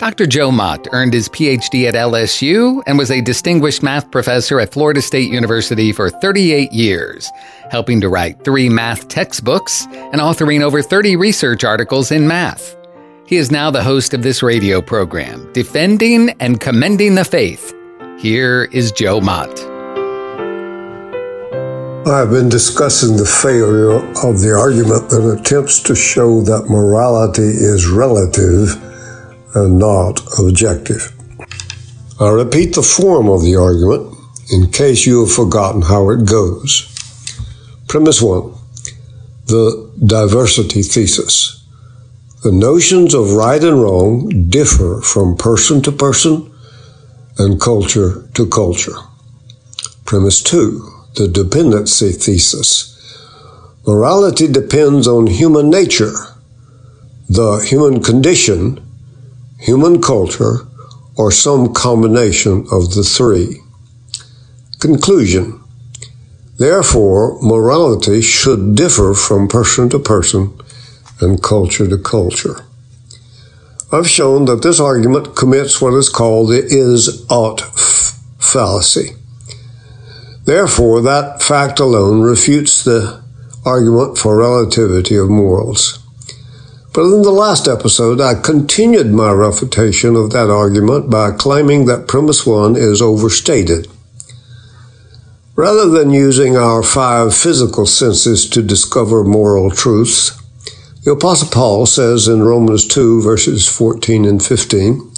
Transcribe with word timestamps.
Dr. 0.00 0.26
Joe 0.26 0.50
Mott 0.50 0.88
earned 0.92 1.12
his 1.12 1.28
PhD 1.28 1.86
at 1.86 1.92
LSU 1.92 2.82
and 2.86 2.96
was 2.96 3.10
a 3.10 3.20
distinguished 3.20 3.82
math 3.82 4.10
professor 4.10 4.58
at 4.58 4.72
Florida 4.72 5.02
State 5.02 5.30
University 5.30 5.92
for 5.92 6.08
38 6.08 6.72
years, 6.72 7.30
helping 7.70 8.00
to 8.00 8.08
write 8.08 8.42
three 8.42 8.70
math 8.70 9.08
textbooks 9.08 9.84
and 9.92 10.14
authoring 10.14 10.62
over 10.62 10.80
30 10.80 11.16
research 11.16 11.64
articles 11.64 12.10
in 12.10 12.26
math. 12.26 12.78
He 13.26 13.36
is 13.36 13.50
now 13.50 13.70
the 13.70 13.82
host 13.82 14.14
of 14.14 14.22
this 14.22 14.42
radio 14.42 14.80
program, 14.80 15.52
Defending 15.52 16.30
and 16.40 16.58
Commending 16.58 17.14
the 17.14 17.24
Faith. 17.26 17.74
Here 18.18 18.70
is 18.72 18.92
Joe 18.92 19.20
Mott. 19.20 19.50
I've 22.08 22.30
been 22.30 22.48
discussing 22.48 23.18
the 23.18 23.26
failure 23.26 23.96
of 24.26 24.40
the 24.40 24.56
argument 24.58 25.10
that 25.10 25.38
attempts 25.38 25.78
to 25.82 25.94
show 25.94 26.40
that 26.40 26.70
morality 26.70 27.42
is 27.42 27.86
relative 27.86 28.82
and 29.54 29.78
not 29.78 30.20
objective. 30.38 31.12
I 32.20 32.28
repeat 32.28 32.74
the 32.74 32.82
form 32.82 33.28
of 33.28 33.42
the 33.42 33.56
argument 33.56 34.14
in 34.52 34.70
case 34.70 35.06
you 35.06 35.20
have 35.20 35.32
forgotten 35.32 35.82
how 35.82 36.10
it 36.10 36.26
goes. 36.26 36.86
Premise 37.88 38.22
one 38.22 38.54
the 39.46 39.90
diversity 40.06 40.82
thesis. 40.82 41.64
The 42.44 42.52
notions 42.52 43.14
of 43.14 43.32
right 43.32 43.62
and 43.62 43.82
wrong 43.82 44.48
differ 44.48 45.00
from 45.00 45.36
person 45.36 45.82
to 45.82 45.92
person 45.92 46.52
and 47.38 47.60
culture 47.60 48.28
to 48.34 48.46
culture. 48.46 48.94
Premise 50.04 50.42
two 50.42 50.88
the 51.14 51.26
dependency 51.26 52.12
thesis. 52.12 52.96
Morality 53.86 54.46
depends 54.46 55.08
on 55.08 55.26
human 55.26 55.68
nature, 55.70 56.12
the 57.28 57.56
human 57.66 58.02
condition, 58.02 58.80
human 59.60 60.00
culture, 60.00 60.66
or 61.16 61.30
some 61.30 61.72
combination 61.74 62.66
of 62.72 62.94
the 62.94 63.02
three. 63.02 63.60
Conclusion. 64.78 65.60
Therefore, 66.58 67.38
morality 67.42 68.22
should 68.22 68.74
differ 68.74 69.14
from 69.14 69.48
person 69.48 69.88
to 69.90 69.98
person 69.98 70.58
and 71.20 71.42
culture 71.42 71.86
to 71.88 71.98
culture. 71.98 72.64
I've 73.92 74.08
shown 74.08 74.44
that 74.46 74.62
this 74.62 74.80
argument 74.80 75.36
commits 75.36 75.80
what 75.80 75.94
is 75.94 76.08
called 76.08 76.50
the 76.50 76.64
is 76.64 77.26
ought 77.28 77.60
fallacy. 78.38 79.16
Therefore, 80.44 81.02
that 81.02 81.42
fact 81.42 81.80
alone 81.80 82.22
refutes 82.22 82.84
the 82.84 83.22
argument 83.64 84.16
for 84.16 84.36
relativity 84.36 85.16
of 85.16 85.28
morals. 85.28 85.99
But 86.92 87.04
in 87.04 87.22
the 87.22 87.30
last 87.30 87.68
episode, 87.68 88.20
I 88.20 88.34
continued 88.34 89.12
my 89.12 89.30
refutation 89.30 90.16
of 90.16 90.30
that 90.30 90.50
argument 90.50 91.08
by 91.08 91.30
claiming 91.30 91.86
that 91.86 92.08
premise 92.08 92.44
one 92.44 92.74
is 92.74 93.00
overstated. 93.00 93.86
Rather 95.54 95.88
than 95.88 96.10
using 96.10 96.56
our 96.56 96.82
five 96.82 97.32
physical 97.32 97.86
senses 97.86 98.48
to 98.50 98.60
discover 98.60 99.22
moral 99.22 99.70
truths, 99.70 100.36
the 101.04 101.12
Apostle 101.12 101.48
Paul 101.48 101.86
says 101.86 102.26
in 102.26 102.42
Romans 102.42 102.86
2, 102.88 103.22
verses 103.22 103.68
14 103.68 104.24
and 104.24 104.42
15, 104.42 105.12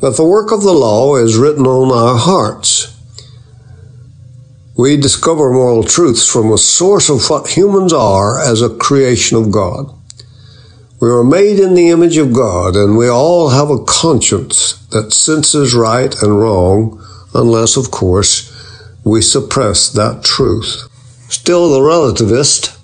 that 0.00 0.16
the 0.16 0.26
work 0.26 0.52
of 0.52 0.62
the 0.62 0.74
law 0.74 1.16
is 1.16 1.38
written 1.38 1.66
on 1.66 1.90
our 1.90 2.18
hearts. 2.18 2.94
We 4.76 4.98
discover 4.98 5.52
moral 5.52 5.84
truths 5.84 6.30
from 6.30 6.52
a 6.52 6.58
source 6.58 7.08
of 7.08 7.30
what 7.30 7.56
humans 7.56 7.94
are 7.94 8.38
as 8.38 8.60
a 8.60 8.74
creation 8.74 9.38
of 9.38 9.50
God. 9.50 9.90
We 11.02 11.10
are 11.10 11.24
made 11.24 11.58
in 11.58 11.74
the 11.74 11.90
image 11.90 12.16
of 12.16 12.32
God, 12.32 12.76
and 12.76 12.96
we 12.96 13.08
all 13.08 13.48
have 13.48 13.70
a 13.70 13.84
conscience 13.84 14.74
that 14.92 15.12
senses 15.12 15.74
right 15.74 16.14
and 16.22 16.38
wrong, 16.38 17.04
unless, 17.34 17.76
of 17.76 17.90
course, 17.90 18.48
we 19.02 19.20
suppress 19.20 19.90
that 19.90 20.22
truth. 20.22 20.88
Still, 21.28 21.70
the 21.70 21.80
relativist 21.80 22.78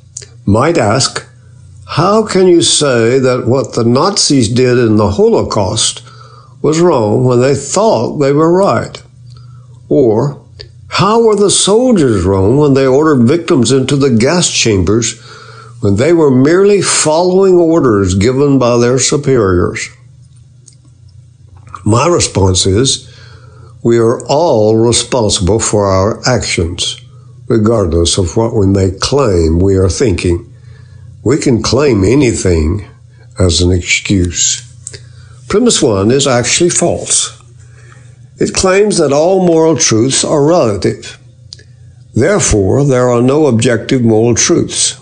might 0.45 0.79
ask, 0.79 1.25
how 1.87 2.27
can 2.27 2.49
you 2.49 2.61
say 2.61 3.21
that 3.21 3.47
what 3.47 3.75
the 3.75 3.84
Nazis 3.84 4.49
did 4.49 4.79
in 4.79 4.97
the 4.97 5.12
Holocaust 5.12 6.03
was 6.61 6.81
wrong 6.81 7.23
when 7.23 7.41
they 7.41 7.55
thought 7.55 8.19
they 8.19 8.33
were 8.33 8.53
right? 8.53 9.00
Or, 9.89 10.45
how 10.89 11.23
were 11.23 11.37
the 11.37 11.50
soldiers 11.50 12.25
wrong 12.25 12.56
when 12.56 12.75
they 12.75 12.85
ordered 12.85 13.29
victims 13.29 13.71
into 13.71 13.95
the 13.95 14.11
gas 14.11 14.50
chambers 14.50 15.23
when 15.81 15.97
they 15.97 16.12
were 16.12 16.31
merely 16.31 16.83
following 16.83 17.55
orders 17.55 18.15
given 18.15 18.59
by 18.59 18.77
their 18.77 18.99
superiors. 18.99 19.89
My 21.84 22.06
response 22.06 22.66
is 22.66 23.09
we 23.83 23.99
are 23.99 24.27
all 24.27 24.77
responsible 24.77 25.61
for 25.61 25.87
our 25.87 26.21
actions, 26.28 27.00
regardless 27.47 28.19
of 28.19 28.37
what 28.37 28.55
we 28.55 28.67
may 28.67 28.91
claim 28.91 29.61
we 29.61 29.77
are 29.77 29.88
thinking. 29.88 30.53
We 31.22 31.38
can 31.38 31.62
claim 31.62 32.05
anything 32.05 32.87
as 33.38 33.61
an 33.61 33.71
excuse. 33.71 34.65
Premise 35.49 35.81
one 35.81 36.11
is 36.11 36.27
actually 36.27 36.71
false. 36.71 37.41
It 38.38 38.53
claims 38.53 38.99
that 38.99 39.12
all 39.12 39.47
moral 39.47 39.77
truths 39.77 40.25
are 40.25 40.44
relative. 40.44 41.19
Therefore, 42.15 42.84
there 42.84 43.09
are 43.09 43.22
no 43.22 43.47
objective 43.47 44.03
moral 44.03 44.34
truths. 44.34 44.98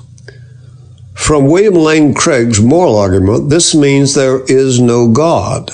From 1.26 1.48
William 1.48 1.74
Lane 1.74 2.14
Craig's 2.14 2.60
moral 2.60 2.94
argument, 2.94 3.50
this 3.50 3.74
means 3.74 4.14
there 4.14 4.44
is 4.44 4.80
no 4.80 5.08
God. 5.08 5.72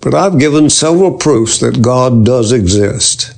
But 0.00 0.14
I've 0.14 0.38
given 0.38 0.70
several 0.70 1.18
proofs 1.18 1.58
that 1.58 1.82
God 1.82 2.24
does 2.24 2.52
exist. 2.52 3.34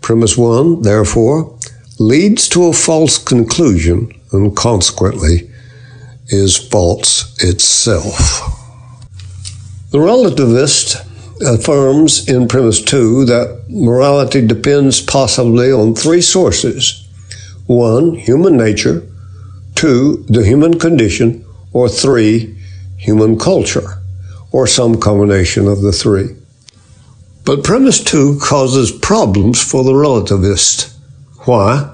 Premise 0.00 0.36
one, 0.38 0.82
therefore, 0.82 1.58
leads 1.98 2.48
to 2.50 2.66
a 2.66 2.72
false 2.72 3.18
conclusion 3.18 4.12
and 4.30 4.56
consequently 4.56 5.50
is 6.28 6.56
false 6.56 7.36
itself. 7.42 8.14
The 9.90 9.98
relativist 9.98 11.04
affirms 11.44 12.28
in 12.28 12.46
premise 12.46 12.80
two 12.80 13.24
that 13.24 13.64
morality 13.68 14.46
depends 14.46 15.00
possibly 15.00 15.72
on 15.72 15.96
three 15.96 16.22
sources. 16.22 17.08
One, 17.66 18.14
human 18.14 18.56
nature 18.56 19.04
two, 19.74 20.24
the 20.28 20.44
human 20.44 20.78
condition, 20.78 21.44
or 21.72 21.88
three, 21.88 22.56
human 22.96 23.38
culture, 23.38 24.02
or 24.52 24.66
some 24.66 25.00
combination 25.00 25.66
of 25.66 25.82
the 25.82 25.92
three. 25.92 26.36
But 27.44 27.64
premise 27.64 28.02
two 28.02 28.38
causes 28.40 28.90
problems 28.90 29.62
for 29.62 29.84
the 29.84 29.92
relativist. 29.92 30.96
Why? 31.46 31.92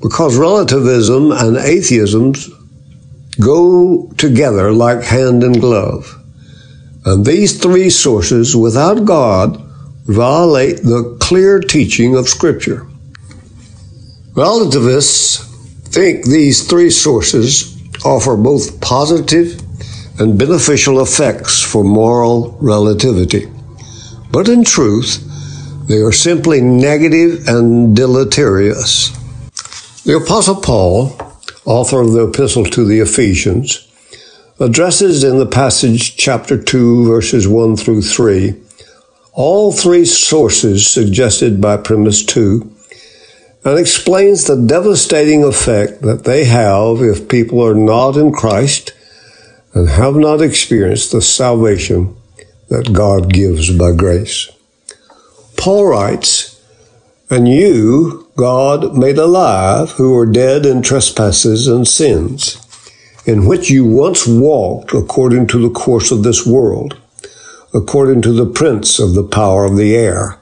Because 0.00 0.36
relativism 0.36 1.32
and 1.32 1.56
atheism 1.56 2.34
go 3.40 4.10
together 4.16 4.72
like 4.72 5.02
hand 5.02 5.42
and 5.42 5.60
glove. 5.60 6.14
And 7.04 7.24
these 7.24 7.60
three 7.60 7.90
sources, 7.90 8.56
without 8.56 9.04
God, 9.04 9.56
violate 10.06 10.78
the 10.78 11.16
clear 11.20 11.60
teaching 11.60 12.16
of 12.16 12.28
Scripture. 12.28 12.86
Relativists 14.34 15.47
think 15.98 16.26
these 16.26 16.64
three 16.64 16.90
sources 16.90 17.76
offer 18.04 18.36
both 18.36 18.80
positive 18.80 19.60
and 20.20 20.38
beneficial 20.38 21.00
effects 21.00 21.60
for 21.60 21.82
moral 21.82 22.56
relativity. 22.60 23.48
But 24.30 24.48
in 24.48 24.62
truth, 24.62 25.18
they 25.88 25.96
are 25.96 26.12
simply 26.12 26.60
negative 26.60 27.48
and 27.48 27.96
deleterious. 27.96 29.10
The 30.04 30.20
Apostle 30.24 30.60
Paul, 30.60 31.18
author 31.64 32.00
of 32.02 32.12
the 32.12 32.28
Epistle 32.28 32.66
to 32.66 32.84
the 32.84 33.00
Ephesians, 33.00 33.84
addresses 34.60 35.24
in 35.24 35.38
the 35.38 35.46
passage 35.46 36.16
chapter 36.16 36.62
2, 36.62 37.06
verses 37.06 37.48
1 37.48 37.76
through 37.76 38.02
3, 38.02 38.54
all 39.32 39.72
three 39.72 40.04
sources 40.04 40.86
suggested 40.86 41.60
by 41.60 41.76
premise 41.76 42.24
2 42.24 42.72
and 43.64 43.78
explains 43.78 44.44
the 44.44 44.56
devastating 44.56 45.44
effect 45.44 46.02
that 46.02 46.24
they 46.24 46.44
have 46.44 47.02
if 47.02 47.28
people 47.28 47.64
are 47.64 47.74
not 47.74 48.16
in 48.16 48.32
Christ 48.32 48.92
and 49.74 49.88
have 49.88 50.16
not 50.16 50.40
experienced 50.40 51.12
the 51.12 51.22
salvation 51.22 52.16
that 52.68 52.92
God 52.92 53.32
gives 53.32 53.70
by 53.76 53.92
grace. 53.92 54.50
Paul 55.56 55.86
writes, 55.86 56.60
And 57.30 57.48
you, 57.48 58.28
God 58.36 58.96
made 58.96 59.18
alive, 59.18 59.92
who 59.92 60.14
were 60.14 60.26
dead 60.26 60.64
in 60.64 60.82
trespasses 60.82 61.66
and 61.66 61.86
sins, 61.86 62.56
in 63.26 63.46
which 63.46 63.70
you 63.70 63.84
once 63.84 64.26
walked 64.26 64.94
according 64.94 65.46
to 65.48 65.58
the 65.58 65.74
course 65.74 66.10
of 66.10 66.22
this 66.22 66.46
world, 66.46 66.96
according 67.74 68.22
to 68.22 68.32
the 68.32 68.46
prince 68.46 68.98
of 68.98 69.14
the 69.14 69.24
power 69.24 69.64
of 69.64 69.76
the 69.76 69.94
air, 69.94 70.37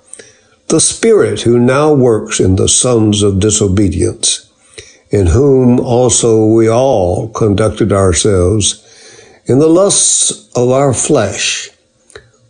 the 0.68 0.80
spirit 0.80 1.42
who 1.42 1.58
now 1.58 1.92
works 1.92 2.40
in 2.40 2.56
the 2.56 2.68
sons 2.68 3.22
of 3.22 3.38
disobedience, 3.38 4.50
in 5.10 5.26
whom 5.26 5.78
also 5.78 6.44
we 6.44 6.68
all 6.68 7.28
conducted 7.28 7.92
ourselves 7.92 8.82
in 9.46 9.60
the 9.60 9.68
lusts 9.68 10.50
of 10.56 10.70
our 10.70 10.92
flesh, 10.92 11.70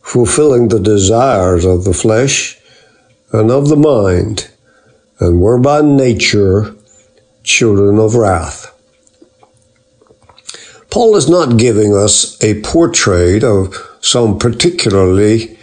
fulfilling 0.00 0.68
the 0.68 0.80
desires 0.80 1.66
of 1.66 1.84
the 1.84 1.92
flesh 1.92 2.58
and 3.32 3.50
of 3.50 3.68
the 3.68 3.76
mind, 3.76 4.50
and 5.20 5.40
were 5.40 5.58
by 5.58 5.82
nature 5.82 6.74
children 7.42 7.98
of 7.98 8.14
wrath. 8.14 8.72
Paul 10.90 11.16
is 11.16 11.28
not 11.28 11.58
giving 11.58 11.94
us 11.94 12.42
a 12.42 12.62
portrait 12.62 13.44
of 13.44 13.74
some 14.00 14.38
particularly 14.38 15.55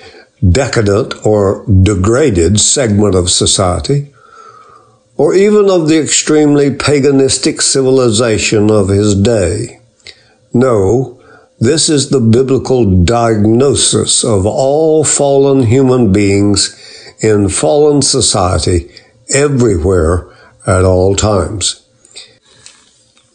decadent 0.49 1.25
or 1.25 1.65
degraded 1.65 2.59
segment 2.59 3.15
of 3.15 3.29
society, 3.29 4.13
or 5.15 5.33
even 5.35 5.69
of 5.69 5.87
the 5.87 5.99
extremely 6.01 6.69
paganistic 6.71 7.61
civilization 7.61 8.69
of 8.69 8.89
his 8.89 9.15
day. 9.15 9.79
No, 10.53 11.21
this 11.59 11.89
is 11.89 12.09
the 12.09 12.19
biblical 12.19 13.03
diagnosis 13.03 14.23
of 14.23 14.45
all 14.45 15.03
fallen 15.03 15.63
human 15.63 16.11
beings 16.11 16.75
in 17.21 17.47
fallen 17.47 18.01
society 18.01 18.91
everywhere 19.33 20.27
at 20.67 20.83
all 20.83 21.15
times. 21.15 21.87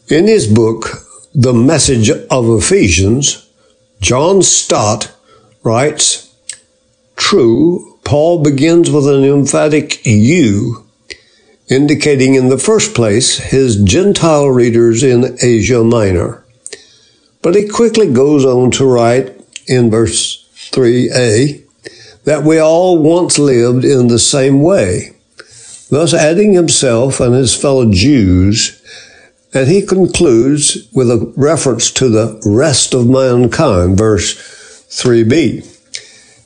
In 0.09 0.27
his 0.27 0.47
book, 0.47 1.05
The 1.33 1.53
Message 1.53 2.09
of 2.09 2.49
Ephesians, 2.49 3.47
John 4.01 4.41
Stott 4.41 5.11
writes, 5.63 6.28
True, 7.29 7.99
Paul 8.03 8.41
begins 8.41 8.89
with 8.89 9.07
an 9.07 9.23
emphatic 9.23 10.03
you, 10.03 10.83
indicating 11.69 12.33
in 12.33 12.49
the 12.49 12.57
first 12.57 12.95
place 12.95 13.37
his 13.37 13.75
Gentile 13.83 14.47
readers 14.49 15.03
in 15.03 15.37
Asia 15.39 15.83
Minor. 15.83 16.43
But 17.43 17.53
he 17.53 17.67
quickly 17.67 18.11
goes 18.11 18.45
on 18.45 18.71
to 18.71 18.85
write 18.85 19.39
in 19.67 19.91
verse 19.91 20.49
3a 20.71 21.61
that 22.23 22.41
we 22.43 22.57
all 22.57 22.97
once 22.97 23.37
lived 23.37 23.85
in 23.85 24.07
the 24.07 24.17
same 24.17 24.63
way, 24.63 25.11
thus 25.91 26.15
adding 26.15 26.53
himself 26.53 27.19
and 27.19 27.35
his 27.35 27.55
fellow 27.55 27.91
Jews. 27.91 28.81
And 29.53 29.67
he 29.67 29.83
concludes 29.83 30.89
with 30.93 31.11
a 31.11 31.31
reference 31.37 31.91
to 31.91 32.09
the 32.09 32.41
rest 32.43 32.95
of 32.95 33.07
mankind, 33.07 33.99
verse 33.99 34.33
3b. 34.89 35.78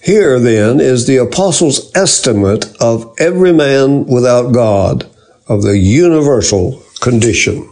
Here 0.04 0.38
then 0.38 0.82
is 0.82 1.08
the 1.08 1.16
apostle's 1.16 1.90
estimate 1.96 2.66
of 2.82 3.16
every 3.18 3.54
man 3.54 4.06
without 4.06 4.52
God, 4.52 5.10
of 5.48 5.62
the 5.62 5.78
universal 5.78 6.84
condition. 7.00 7.70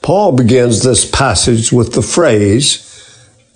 Paul 0.00 0.32
begins 0.32 0.82
this 0.82 1.04
passage 1.04 1.70
with 1.70 1.92
the 1.92 2.00
phrase, 2.00 2.84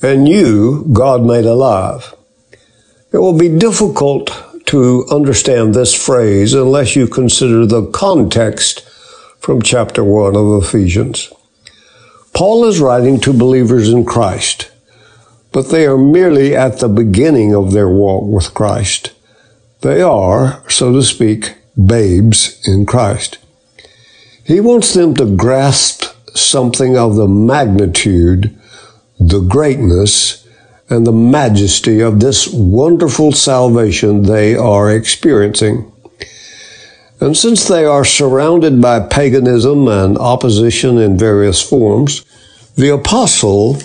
and 0.03 0.29
you 0.29 0.87
God 0.93 1.25
made 1.25 1.47
alive. 1.47 2.15
It 3.13 3.19
will 3.19 3.39
be 3.39 3.49
difficult 3.49 4.31
to 4.67 5.07
understand 5.11 5.75
this 5.75 5.95
phrase 5.95 6.53
unless 6.55 6.95
you 6.95 7.07
consider 7.07 7.65
the 7.65 7.87
context 7.93 8.81
from 9.39 9.63
chapter 9.63 10.05
1 10.05 10.37
of 10.37 10.63
Ephesians. 10.63 11.33
Paul 12.35 12.67
is 12.67 12.81
writing 12.81 13.21
to 13.21 13.33
believers 13.33 13.89
in 13.89 14.05
Christ, 14.05 14.71
but 15.53 15.69
they 15.69 15.87
are 15.87 15.99
merely 15.99 16.57
at 16.57 16.81
the 16.81 16.89
beginning 16.89 17.55
of 17.55 17.73
their 17.73 17.89
walk 17.89 18.25
with 18.25 18.55
Christ. 18.55 19.13
They 19.83 20.01
are, 20.01 20.69
so 20.69 20.93
to 20.93 21.03
speak, 21.03 21.55
babes 21.87 22.61
in 22.67 22.87
Christ. 22.87 23.39
He 24.45 24.61
wants 24.61 24.95
them 24.95 25.15
to 25.15 25.37
grasp 25.37 26.05
something 26.35 26.97
of 26.97 27.15
the 27.17 27.29
magnitude, 27.29 28.59
the 29.21 29.41
greatness, 29.41 30.47
and 30.89 31.07
the 31.07 31.13
majesty 31.13 32.01
of 32.01 32.21
this 32.21 32.49
wonderful 32.49 33.33
salvation 33.33 34.23
they 34.23 34.55
are 34.55 34.91
experiencing. 34.91 35.91
And 37.21 37.37
since 37.37 37.69
they 37.69 37.85
are 37.85 38.05
surrounded 38.05 38.81
by 38.81 39.01
paganism 39.01 39.87
and 39.87 40.19
opposition 40.19 40.99
in 40.99 41.17
various 41.17 41.63
forms, 41.63 42.25
the 42.75 42.93
apostle 42.93 43.79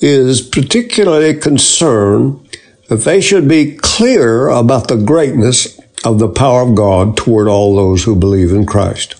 is 0.00 0.42
particularly 0.42 1.34
concerned 1.34 2.40
that 2.88 3.00
they 3.00 3.20
should 3.20 3.48
be 3.48 3.76
clear 3.76 4.48
about 4.48 4.88
the 4.88 4.96
greatness 4.96 5.78
of 6.04 6.18
the 6.18 6.28
power 6.28 6.62
of 6.62 6.74
God 6.74 7.16
toward 7.16 7.48
all 7.48 7.74
those 7.74 8.04
who 8.04 8.14
believe 8.14 8.52
in 8.52 8.66
Christ. 8.66 9.14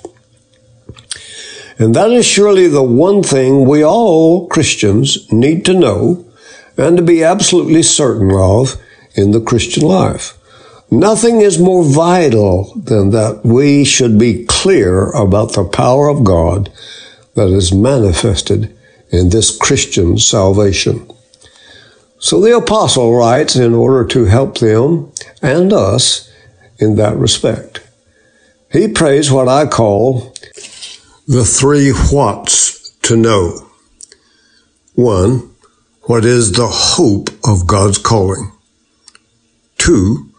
And 1.78 1.94
that 1.94 2.10
is 2.10 2.24
surely 2.24 2.68
the 2.68 2.82
one 2.82 3.22
thing 3.22 3.66
we 3.66 3.84
all 3.84 4.46
Christians 4.46 5.30
need 5.32 5.64
to 5.66 5.74
know 5.74 6.24
and 6.76 6.96
to 6.96 7.02
be 7.02 7.24
absolutely 7.24 7.82
certain 7.82 8.30
of 8.32 8.80
in 9.14 9.32
the 9.32 9.40
Christian 9.40 9.82
life. 9.82 10.38
Nothing 10.90 11.40
is 11.40 11.58
more 11.58 11.82
vital 11.82 12.72
than 12.76 13.10
that 13.10 13.40
we 13.44 13.84
should 13.84 14.18
be 14.18 14.44
clear 14.44 15.10
about 15.10 15.52
the 15.52 15.64
power 15.64 16.08
of 16.08 16.22
God 16.22 16.70
that 17.34 17.48
is 17.48 17.72
manifested 17.72 18.75
in 19.10 19.30
this 19.30 19.56
Christian 19.56 20.18
salvation. 20.18 21.10
So 22.18 22.40
the 22.40 22.56
apostle 22.56 23.16
writes 23.16 23.56
in 23.56 23.74
order 23.74 24.06
to 24.08 24.24
help 24.24 24.58
them 24.58 25.12
and 25.42 25.72
us 25.72 26.32
in 26.78 26.96
that 26.96 27.16
respect. 27.16 27.80
He 28.72 28.88
prays 28.88 29.30
what 29.30 29.48
I 29.48 29.66
call 29.66 30.34
the 31.26 31.44
three 31.44 31.90
whats 31.90 32.90
to 33.02 33.16
know. 33.16 33.68
One, 34.94 35.50
what 36.02 36.24
is 36.24 36.52
the 36.52 36.68
hope 36.68 37.30
of 37.46 37.66
God's 37.66 37.98
calling? 37.98 38.52
Two, 39.78 40.30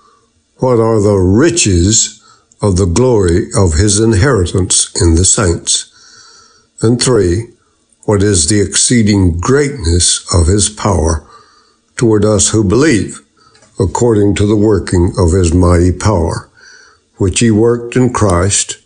what 0.58 0.80
are 0.80 1.00
the 1.00 1.18
riches 1.18 2.24
of 2.62 2.78
the 2.78 2.86
glory 2.86 3.48
of 3.56 3.76
his 3.76 4.00
inheritance 4.00 4.90
in 5.00 5.16
the 5.16 5.26
saints? 5.26 5.94
And 6.82 7.02
three, 7.02 7.54
what 8.08 8.24
is 8.24 8.48
the 8.48 8.62
exceeding 8.62 9.38
greatness 9.38 10.26
of 10.34 10.48
his 10.48 10.70
power 10.70 11.28
toward 11.98 12.24
us 12.24 12.52
who 12.52 12.64
believe, 12.64 13.20
according 13.82 14.34
to 14.34 14.46
the 14.46 14.56
working 14.56 15.12
of 15.20 15.34
his 15.34 15.54
mighty 15.54 15.92
power, 15.92 16.50
which 17.18 17.42
he 17.42 17.52
worked 17.52 17.98
in 17.98 18.14
Christ 18.14 18.78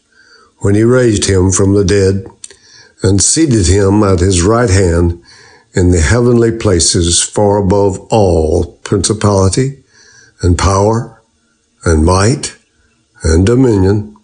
when 0.61 0.73
he 0.73 0.81
raised 0.81 1.25
him 1.25 1.51
from 1.51 1.75
the 1.75 1.85
dead 1.85 2.25
and 3.03 3.21
seated 3.21 3.67
him 3.67 4.01
at 4.01 4.21
his 4.21 4.41
right 4.41 4.71
hand 4.71 5.21
in 5.75 5.91
the 5.91 6.01
heavenly 6.01 6.51
places 6.51 7.21
far 7.21 7.57
above 7.57 7.99
all 8.09 8.77
principality 8.77 9.83
and 10.41 10.57
power 10.57 11.21
and 11.85 12.03
might 12.03 12.57
and 13.21 13.45
dominion 13.45 14.17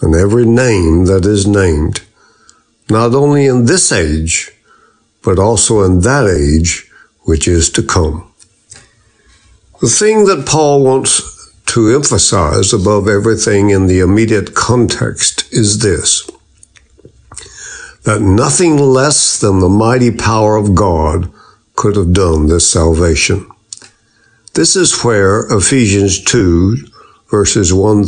and 0.00 0.14
every 0.14 0.46
name 0.46 1.04
that 1.04 1.26
is 1.26 1.46
named, 1.46 2.03
not 2.90 3.14
only 3.14 3.46
in 3.46 3.66
this 3.66 3.92
age, 3.92 4.50
but 5.22 5.38
also 5.38 5.82
in 5.82 6.00
that 6.00 6.26
age 6.26 6.90
which 7.22 7.48
is 7.48 7.70
to 7.70 7.82
come. 7.82 8.30
The 9.80 9.88
thing 9.88 10.26
that 10.26 10.46
Paul 10.46 10.84
wants 10.84 11.52
to 11.66 11.94
emphasize 11.94 12.72
above 12.72 13.08
everything 13.08 13.70
in 13.70 13.86
the 13.86 14.00
immediate 14.00 14.54
context 14.54 15.52
is 15.52 15.80
this 15.80 16.30
that 18.04 18.20
nothing 18.20 18.76
less 18.76 19.40
than 19.40 19.60
the 19.60 19.68
mighty 19.68 20.10
power 20.10 20.56
of 20.56 20.74
God 20.74 21.32
could 21.74 21.96
have 21.96 22.12
done 22.12 22.46
this 22.46 22.70
salvation. 22.70 23.48
This 24.52 24.76
is 24.76 25.02
where 25.02 25.46
Ephesians 25.50 26.22
2 26.22 26.76
verses 27.30 27.72
1 27.72 28.04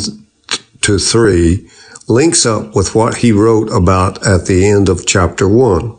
to 0.83 0.99
3 0.99 1.68
links 2.09 2.47
up 2.47 2.75
with 2.75 2.95
what 2.95 3.17
he 3.17 3.33
wrote 3.33 3.69
about 3.71 4.25
at 4.27 4.47
the 4.47 4.67
end 4.67 4.89
of 4.89 5.07
chapter 5.07 5.49
1. 5.49 5.95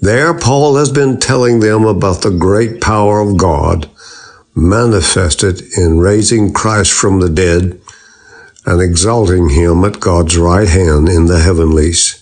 There, 0.00 0.32
Paul 0.38 0.76
has 0.76 0.90
been 0.90 1.18
telling 1.18 1.60
them 1.60 1.84
about 1.84 2.22
the 2.22 2.30
great 2.30 2.80
power 2.80 3.20
of 3.20 3.36
God 3.36 3.90
manifested 4.54 5.62
in 5.76 5.98
raising 5.98 6.52
Christ 6.52 6.92
from 6.92 7.20
the 7.20 7.28
dead 7.28 7.80
and 8.64 8.80
exalting 8.80 9.50
him 9.50 9.84
at 9.84 10.00
God's 10.00 10.36
right 10.36 10.68
hand 10.68 11.08
in 11.08 11.26
the 11.26 11.40
heavenlies. 11.40 12.16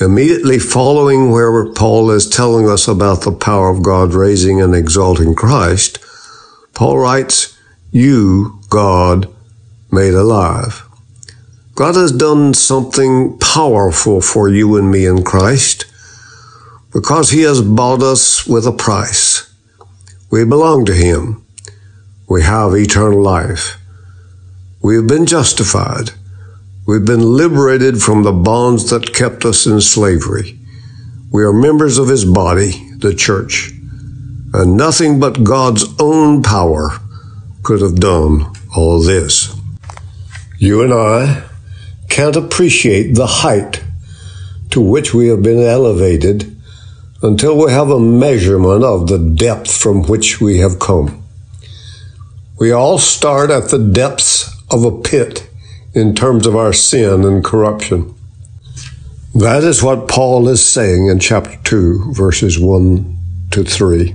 Immediately 0.00 0.58
following 0.58 1.30
where 1.30 1.72
Paul 1.72 2.10
is 2.10 2.28
telling 2.28 2.68
us 2.68 2.88
about 2.88 3.22
the 3.22 3.32
power 3.32 3.70
of 3.70 3.82
God 3.82 4.12
raising 4.12 4.60
and 4.60 4.74
exalting 4.74 5.34
Christ, 5.34 5.98
Paul 6.74 6.98
writes, 6.98 7.56
You, 7.90 8.60
God, 8.68 9.32
made 9.90 10.14
alive. 10.14 10.82
God 11.74 11.96
has 11.96 12.12
done 12.12 12.54
something 12.54 13.36
powerful 13.38 14.20
for 14.20 14.48
you 14.48 14.76
and 14.76 14.90
me 14.90 15.06
in 15.06 15.24
Christ. 15.24 15.86
because 16.92 17.30
he 17.30 17.42
has 17.42 17.60
bought 17.60 18.02
us 18.02 18.46
with 18.46 18.64
a 18.66 18.72
price. 18.72 19.52
We 20.30 20.44
belong 20.44 20.84
to 20.84 20.94
him. 20.94 21.44
We 22.28 22.42
have 22.42 22.72
eternal 22.74 23.20
life. 23.20 23.78
We 24.80 24.94
have 24.94 25.08
been 25.08 25.26
justified. 25.26 26.10
We've 26.86 27.04
been 27.04 27.36
liberated 27.36 28.00
from 28.00 28.22
the 28.22 28.32
bonds 28.32 28.90
that 28.90 29.12
kept 29.12 29.44
us 29.44 29.66
in 29.66 29.80
slavery. 29.80 30.56
We 31.32 31.42
are 31.42 31.52
members 31.52 31.98
of 31.98 32.08
his 32.08 32.24
body, 32.24 32.92
the 32.98 33.12
church, 33.12 33.72
and 34.52 34.76
nothing 34.76 35.18
but 35.18 35.42
God's 35.42 35.84
own 35.98 36.44
power 36.44 36.90
could 37.64 37.80
have 37.80 37.98
done 37.98 38.52
all 38.76 39.02
this. 39.02 39.52
You 40.58 40.82
and 40.82 40.94
I 40.94 41.42
can't 42.14 42.36
appreciate 42.36 43.16
the 43.16 43.26
height 43.26 43.82
to 44.70 44.80
which 44.80 45.12
we 45.12 45.26
have 45.26 45.42
been 45.42 45.60
elevated 45.60 46.56
until 47.24 47.56
we 47.56 47.72
have 47.72 47.90
a 47.90 47.98
measurement 47.98 48.84
of 48.84 49.08
the 49.08 49.18
depth 49.18 49.76
from 49.76 50.04
which 50.04 50.40
we 50.40 50.58
have 50.58 50.78
come. 50.78 51.24
We 52.56 52.70
all 52.70 52.98
start 52.98 53.50
at 53.50 53.70
the 53.70 53.80
depths 53.80 54.48
of 54.70 54.84
a 54.84 54.96
pit 55.02 55.50
in 55.92 56.14
terms 56.14 56.46
of 56.46 56.54
our 56.54 56.72
sin 56.72 57.24
and 57.24 57.44
corruption. 57.44 58.14
That 59.34 59.64
is 59.64 59.82
what 59.82 60.06
Paul 60.06 60.48
is 60.48 60.64
saying 60.64 61.08
in 61.08 61.18
chapter 61.18 61.58
2, 61.64 62.12
verses 62.12 62.60
1 62.60 63.18
to 63.50 63.64
3. 63.64 64.14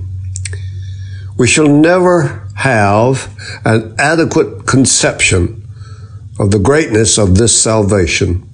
We 1.36 1.46
shall 1.46 1.68
never 1.68 2.48
have 2.54 3.30
an 3.66 3.94
adequate 3.98 4.66
conception 4.66 5.59
of 6.40 6.50
the 6.50 6.58
greatness 6.58 7.18
of 7.18 7.36
this 7.36 7.62
salvation 7.62 8.50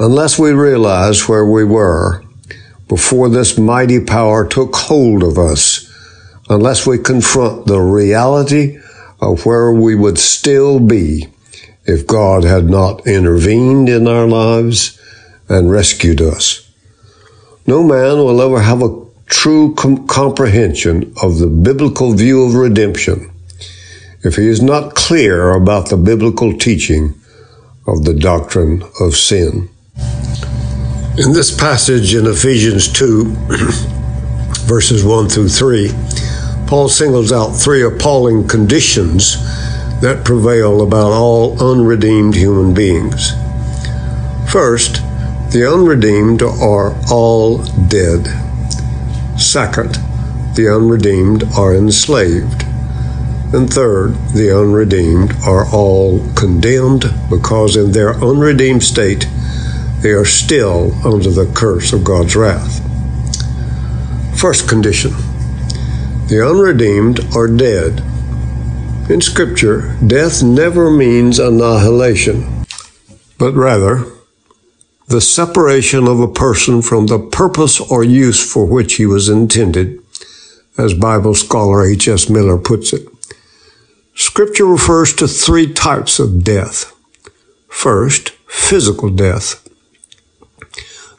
unless 0.00 0.38
we 0.38 0.50
realize 0.50 1.28
where 1.28 1.46
we 1.46 1.62
were 1.62 2.24
before 2.88 3.28
this 3.28 3.56
mighty 3.56 4.00
power 4.00 4.44
took 4.44 4.74
hold 4.74 5.22
of 5.22 5.38
us, 5.38 5.88
unless 6.48 6.84
we 6.84 6.98
confront 6.98 7.66
the 7.66 7.78
reality 7.78 8.76
of 9.20 9.46
where 9.46 9.72
we 9.72 9.94
would 9.94 10.18
still 10.18 10.80
be 10.80 11.28
if 11.84 12.04
God 12.06 12.42
had 12.42 12.68
not 12.68 13.06
intervened 13.06 13.88
in 13.88 14.08
our 14.08 14.26
lives 14.26 15.00
and 15.48 15.70
rescued 15.70 16.20
us. 16.20 16.68
No 17.66 17.84
man 17.84 18.18
will 18.18 18.42
ever 18.42 18.60
have 18.60 18.82
a 18.82 19.04
true 19.26 19.74
com- 19.76 20.08
comprehension 20.08 21.14
of 21.22 21.38
the 21.38 21.46
biblical 21.46 22.14
view 22.14 22.42
of 22.42 22.54
redemption 22.54 23.30
if 24.22 24.36
he 24.36 24.46
is 24.48 24.60
not 24.60 24.94
clear 24.94 25.50
about 25.50 25.88
the 25.88 25.96
biblical 25.96 26.56
teaching 26.56 27.14
of 27.86 28.04
the 28.04 28.14
doctrine 28.14 28.82
of 29.00 29.16
sin. 29.16 29.68
In 31.18 31.32
this 31.32 31.56
passage 31.56 32.14
in 32.14 32.26
Ephesians 32.26 32.92
2, 32.92 33.24
verses 34.66 35.04
1 35.04 35.28
through 35.28 35.48
3, 35.48 35.90
Paul 36.66 36.88
singles 36.88 37.32
out 37.32 37.50
three 37.50 37.82
appalling 37.82 38.46
conditions 38.46 39.36
that 40.00 40.24
prevail 40.24 40.82
about 40.82 41.12
all 41.12 41.60
unredeemed 41.62 42.34
human 42.34 42.72
beings. 42.72 43.32
First, 44.50 45.02
the 45.52 45.68
unredeemed 45.68 46.42
are 46.42 46.94
all 47.10 47.58
dead. 47.88 48.26
Second, 49.38 49.94
the 50.54 50.72
unredeemed 50.72 51.42
are 51.58 51.74
enslaved. 51.74 52.69
And 53.52 53.68
third, 53.72 54.14
the 54.32 54.56
unredeemed 54.56 55.32
are 55.44 55.68
all 55.72 56.20
condemned 56.34 57.12
because 57.28 57.76
in 57.76 57.92
their 57.92 58.14
unredeemed 58.14 58.84
state 58.84 59.26
they 60.02 60.10
are 60.10 60.24
still 60.24 60.92
under 61.04 61.30
the 61.30 61.52
curse 61.54 61.92
of 61.92 62.04
God's 62.04 62.36
wrath. 62.36 62.80
First 64.38 64.68
condition 64.68 65.12
the 66.30 66.48
unredeemed 66.48 67.18
are 67.34 67.48
dead. 67.48 68.04
In 69.10 69.20
Scripture, 69.20 69.96
death 70.06 70.44
never 70.44 70.88
means 70.88 71.40
annihilation, 71.40 72.64
but 73.36 73.52
rather 73.54 74.04
the 75.08 75.20
separation 75.20 76.06
of 76.06 76.20
a 76.20 76.28
person 76.28 76.82
from 76.82 77.08
the 77.08 77.18
purpose 77.18 77.80
or 77.80 78.04
use 78.04 78.40
for 78.40 78.64
which 78.64 78.94
he 78.94 79.06
was 79.06 79.28
intended, 79.28 80.00
as 80.78 80.94
Bible 80.94 81.34
scholar 81.34 81.84
H.S. 81.84 82.30
Miller 82.30 82.56
puts 82.56 82.92
it. 82.92 83.09
Scripture 84.20 84.66
refers 84.66 85.14
to 85.14 85.26
three 85.26 85.72
types 85.72 86.18
of 86.18 86.44
death. 86.44 86.92
First, 87.68 88.30
physical 88.46 89.08
death 89.08 89.66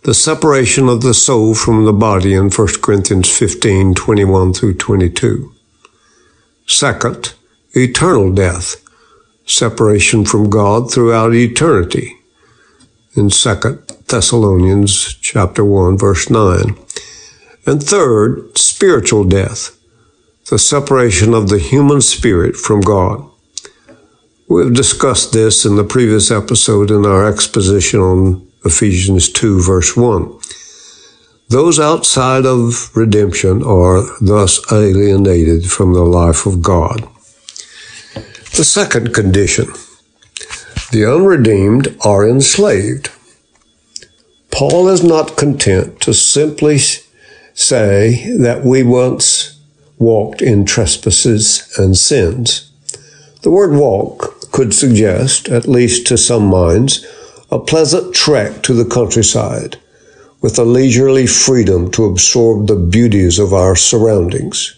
the 0.03 0.13
separation 0.15 0.89
of 0.89 1.01
the 1.01 1.13
soul 1.13 1.53
from 1.53 1.85
the 1.85 1.93
body 1.93 2.33
in 2.33 2.49
1 2.49 2.67
Corinthians 2.81 3.29
15 3.37 3.93
21 3.93 4.53
through 4.53 4.73
22. 4.73 5.53
Second, 6.65 7.33
eternal 7.73 8.31
death, 8.31 8.77
separation 9.45 10.25
from 10.25 10.49
God 10.49 10.91
throughout 10.91 11.35
eternity 11.35 12.17
in 13.15 13.29
2 13.29 13.83
Thessalonians 14.07 15.15
chapter 15.21 15.63
1 15.63 15.97
verse 15.97 16.29
9. 16.29 16.75
And 17.67 17.83
third, 17.83 18.57
spiritual 18.57 19.23
death, 19.23 19.77
the 20.49 20.59
separation 20.59 21.33
of 21.33 21.49
the 21.49 21.59
human 21.59 22.01
spirit 22.01 22.55
from 22.55 22.81
God. 22.81 23.29
We've 24.47 24.73
discussed 24.73 25.31
this 25.31 25.65
in 25.65 25.75
the 25.77 25.83
previous 25.83 26.29
episode 26.29 26.91
in 26.91 27.05
our 27.05 27.25
exposition 27.25 27.99
on 27.99 28.47
Ephesians 28.65 29.31
2 29.31 29.61
verse 29.61 29.95
1. 29.95 30.39
Those 31.49 31.79
outside 31.79 32.45
of 32.45 32.95
redemption 32.95 33.63
are 33.63 34.03
thus 34.21 34.59
alienated 34.71 35.65
from 35.65 35.93
the 35.93 36.03
life 36.03 36.45
of 36.45 36.61
God. 36.61 37.07
The 38.55 38.65
second 38.65 39.13
condition, 39.13 39.67
the 40.91 41.05
unredeemed 41.05 41.95
are 42.05 42.27
enslaved. 42.27 43.09
Paul 44.51 44.89
is 44.89 45.03
not 45.03 45.37
content 45.37 46.01
to 46.01 46.13
simply 46.13 46.77
say 47.53 48.35
that 48.37 48.63
we 48.63 48.83
once 48.83 49.50
walked 50.01 50.41
in 50.41 50.65
trespasses 50.65 51.71
and 51.77 51.95
sins. 51.95 52.71
The 53.43 53.51
word 53.51 53.73
walk 53.73 54.51
could 54.51 54.73
suggest, 54.73 55.47
at 55.47 55.67
least 55.67 56.07
to 56.07 56.17
some 56.17 56.47
minds, 56.47 57.05
a 57.51 57.59
pleasant 57.59 58.13
trek 58.13 58.63
to 58.63 58.73
the 58.73 58.89
countryside 58.89 59.77
with 60.41 60.57
a 60.57 60.63
leisurely 60.63 61.27
freedom 61.27 61.91
to 61.91 62.05
absorb 62.05 62.67
the 62.67 62.75
beauties 62.75 63.37
of 63.37 63.53
our 63.53 63.75
surroundings. 63.75 64.75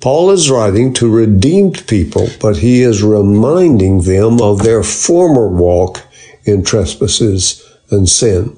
Paul 0.00 0.32
is 0.32 0.50
writing 0.50 0.92
to 0.94 1.08
redeemed 1.08 1.86
people, 1.86 2.28
but 2.40 2.56
he 2.56 2.82
is 2.82 3.04
reminding 3.04 4.02
them 4.02 4.42
of 4.42 4.64
their 4.64 4.82
former 4.82 5.46
walk 5.46 6.02
in 6.44 6.64
trespasses 6.64 7.64
and 7.90 8.08
sin. 8.08 8.56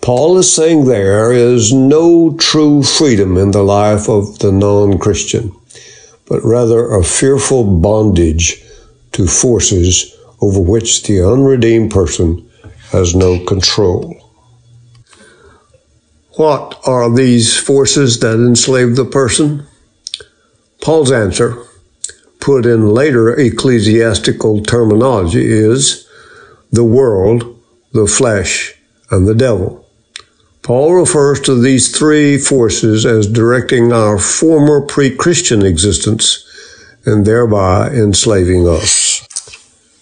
Paul 0.00 0.38
is 0.38 0.52
saying 0.52 0.84
there 0.84 1.32
is 1.32 1.72
no 1.72 2.34
true 2.36 2.82
freedom 2.82 3.36
in 3.36 3.50
the 3.50 3.62
life 3.62 4.08
of 4.08 4.38
the 4.38 4.52
non-Christian, 4.52 5.54
but 6.26 6.42
rather 6.44 6.90
a 6.90 7.04
fearful 7.04 7.64
bondage 7.80 8.62
to 9.12 9.26
forces 9.26 10.16
over 10.40 10.60
which 10.60 11.02
the 11.02 11.20
unredeemed 11.20 11.90
person 11.90 12.48
has 12.90 13.14
no 13.14 13.44
control. 13.44 14.14
What 16.36 16.80
are 16.86 17.12
these 17.12 17.58
forces 17.58 18.20
that 18.20 18.34
enslave 18.34 18.94
the 18.94 19.04
person? 19.04 19.66
Paul's 20.80 21.10
answer, 21.10 21.60
put 22.38 22.64
in 22.64 22.94
later 22.94 23.36
ecclesiastical 23.36 24.62
terminology, 24.62 25.44
is 25.44 26.08
the 26.70 26.84
world, 26.84 27.60
the 27.92 28.06
flesh, 28.06 28.74
and 29.10 29.26
the 29.26 29.34
devil. 29.34 29.87
Paul 30.68 30.96
refers 30.96 31.40
to 31.40 31.58
these 31.58 31.96
three 31.96 32.36
forces 32.36 33.06
as 33.06 33.26
directing 33.26 33.90
our 33.90 34.18
former 34.18 34.82
pre 34.82 35.08
Christian 35.16 35.64
existence 35.64 36.44
and 37.06 37.24
thereby 37.24 37.88
enslaving 37.88 38.68
us. 38.68 39.26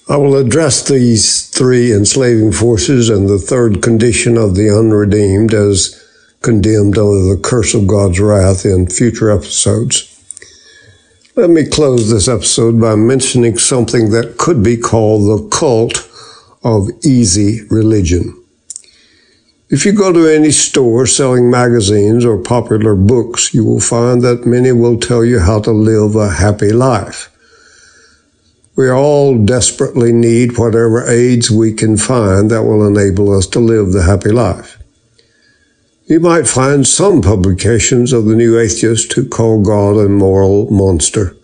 I 0.08 0.16
will 0.16 0.36
address 0.36 0.88
these 0.88 1.48
three 1.50 1.92
enslaving 1.94 2.50
forces 2.50 3.08
and 3.08 3.28
the 3.28 3.38
third 3.38 3.80
condition 3.80 4.36
of 4.36 4.56
the 4.56 4.68
unredeemed 4.68 5.54
as 5.54 6.04
condemned 6.42 6.98
under 6.98 7.32
the 7.32 7.40
curse 7.40 7.72
of 7.72 7.86
God's 7.86 8.18
wrath 8.18 8.64
in 8.64 8.88
future 8.88 9.30
episodes. 9.30 10.12
Let 11.36 11.50
me 11.50 11.64
close 11.64 12.10
this 12.10 12.26
episode 12.26 12.80
by 12.80 12.96
mentioning 12.96 13.56
something 13.56 14.10
that 14.10 14.36
could 14.36 14.64
be 14.64 14.76
called 14.76 15.28
the 15.28 15.48
cult 15.48 16.10
of 16.64 16.88
easy 17.04 17.60
religion. 17.70 18.42
If 19.68 19.84
you 19.84 19.92
go 19.92 20.12
to 20.12 20.28
any 20.28 20.52
store 20.52 21.06
selling 21.06 21.50
magazines 21.50 22.24
or 22.24 22.38
popular 22.38 22.94
books, 22.94 23.52
you 23.52 23.64
will 23.64 23.80
find 23.80 24.22
that 24.22 24.46
many 24.46 24.70
will 24.70 24.96
tell 24.96 25.24
you 25.24 25.40
how 25.40 25.60
to 25.62 25.72
live 25.72 26.14
a 26.14 26.30
happy 26.30 26.70
life. 26.70 27.32
We 28.76 28.88
all 28.88 29.36
desperately 29.44 30.12
need 30.12 30.56
whatever 30.56 31.08
aids 31.08 31.50
we 31.50 31.72
can 31.72 31.96
find 31.96 32.48
that 32.50 32.62
will 32.62 32.86
enable 32.86 33.36
us 33.36 33.48
to 33.48 33.58
live 33.58 33.90
the 33.90 34.02
happy 34.02 34.30
life. 34.30 34.78
You 36.04 36.20
might 36.20 36.46
find 36.46 36.86
some 36.86 37.20
publications 37.20 38.12
of 38.12 38.26
the 38.26 38.36
new 38.36 38.60
atheist 38.60 39.14
who 39.14 39.28
call 39.28 39.62
God 39.62 39.96
a 39.96 40.08
moral 40.08 40.70
monster. 40.70 41.36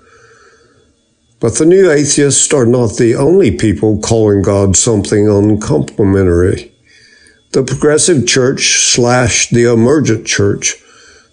But 1.41 1.57
the 1.57 1.67
new 1.67 1.91
atheists 1.91 2.55
are 2.55 2.67
not 2.67 2.99
the 2.99 3.17
only 3.17 3.51
people 3.51 3.99
calling 3.99 4.43
God 4.43 4.77
something 4.77 5.29
uncomplimentary. 5.29 6.72
The 7.53 7.63
progressive 7.63 8.27
church 8.27 8.93
slash 8.95 9.51
the 9.51 9.71
emergent 9.71 10.27
church, 10.27 10.75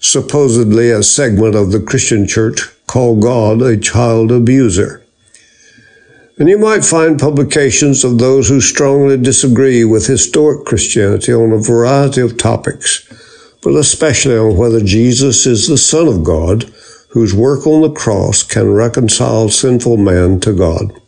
supposedly 0.01 0.91
a 0.91 1.01
segment 1.01 1.55
of 1.55 1.71
the 1.71 1.79
Christian 1.79 2.27
church, 2.27 2.69
call 2.87 3.15
God 3.15 3.61
a 3.61 3.77
child 3.77 4.29
abuser. 4.29 5.01
And 6.37 6.49
you 6.49 6.57
might 6.57 6.83
find 6.83 7.17
publications 7.17 8.03
of 8.03 8.17
those 8.17 8.49
who 8.49 8.59
strongly 8.59 9.15
disagree 9.15 9.85
with 9.85 10.07
historic 10.07 10.65
Christianity 10.65 11.33
on 11.33 11.53
a 11.53 11.57
variety 11.57 12.19
of 12.19 12.37
topics, 12.37 13.07
but 13.61 13.75
especially 13.75 14.37
on 14.37 14.57
whether 14.57 14.81
Jesus 14.81 15.45
is 15.45 15.67
the 15.67 15.77
Son 15.77 16.09
of 16.09 16.25
God 16.25 16.69
whose 17.11 17.33
work 17.33 17.65
on 17.65 17.81
the 17.81 17.91
cross 17.91 18.43
can 18.43 18.73
reconcile 18.73 19.47
sinful 19.47 19.95
man 19.95 20.41
to 20.41 20.51
God. 20.51 20.98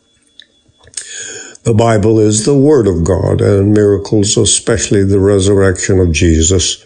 The 1.64 1.74
Bible 1.76 2.20
is 2.20 2.46
the 2.46 2.58
Word 2.58 2.88
of 2.88 3.04
God, 3.04 3.40
and 3.40 3.72
miracles, 3.74 4.36
especially 4.36 5.04
the 5.04 5.20
resurrection 5.20 6.00
of 6.00 6.12
Jesus, 6.12 6.84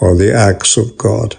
are 0.00 0.16
the 0.16 0.34
acts 0.34 0.78
of 0.78 0.96
God. 0.96 1.36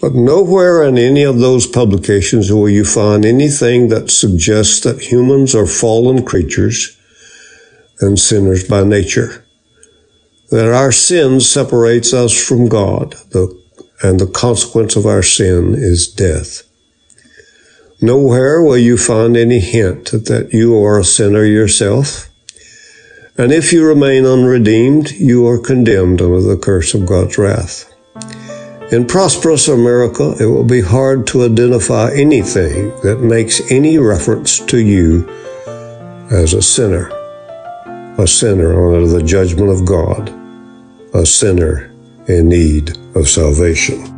But 0.00 0.14
nowhere 0.14 0.82
in 0.82 0.98
any 0.98 1.22
of 1.22 1.38
those 1.38 1.68
publications 1.68 2.52
will 2.52 2.68
you 2.68 2.84
find 2.84 3.24
anything 3.24 3.88
that 3.88 4.10
suggests 4.10 4.80
that 4.80 5.12
humans 5.12 5.54
are 5.54 5.66
fallen 5.66 6.24
creatures 6.24 6.96
and 8.00 8.18
sinners 8.18 8.64
by 8.64 8.82
nature. 8.82 9.44
That 10.50 10.72
our 10.72 10.90
sin 10.92 11.40
separates 11.40 12.12
us 12.12 12.32
from 12.32 12.68
God, 12.68 13.14
and 14.02 14.18
the 14.18 14.30
consequence 14.32 14.96
of 14.96 15.06
our 15.06 15.22
sin 15.22 15.74
is 15.74 16.08
death. 16.08 16.67
Nowhere 18.00 18.62
will 18.62 18.78
you 18.78 18.96
find 18.96 19.36
any 19.36 19.58
hint 19.58 20.12
that 20.12 20.50
you 20.52 20.80
are 20.84 21.00
a 21.00 21.04
sinner 21.04 21.44
yourself. 21.44 22.28
And 23.36 23.50
if 23.50 23.72
you 23.72 23.84
remain 23.84 24.24
unredeemed, 24.24 25.10
you 25.12 25.48
are 25.48 25.58
condemned 25.58 26.22
under 26.22 26.40
the 26.40 26.56
curse 26.56 26.94
of 26.94 27.06
God's 27.06 27.38
wrath. 27.38 27.92
In 28.92 29.04
prosperous 29.04 29.66
America, 29.66 30.34
it 30.40 30.46
will 30.46 30.64
be 30.64 30.80
hard 30.80 31.26
to 31.28 31.44
identify 31.44 32.12
anything 32.12 32.90
that 33.02 33.20
makes 33.20 33.60
any 33.70 33.98
reference 33.98 34.60
to 34.66 34.78
you 34.78 35.28
as 36.30 36.54
a 36.54 36.62
sinner, 36.62 37.08
a 38.16 38.28
sinner 38.28 38.94
under 38.94 39.08
the 39.08 39.24
judgment 39.24 39.70
of 39.70 39.84
God, 39.84 40.32
a 41.14 41.26
sinner 41.26 41.92
in 42.28 42.48
need 42.48 42.96
of 43.16 43.28
salvation. 43.28 44.17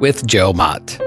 with 0.00 0.26
Joe 0.26 0.52
Mott. 0.52 1.05